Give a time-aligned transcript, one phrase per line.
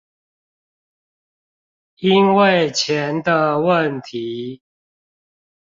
[1.97, 4.63] 因為錢的問題